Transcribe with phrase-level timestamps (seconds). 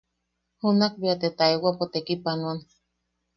[0.59, 2.59] Junak beate taewapo tekipanoan.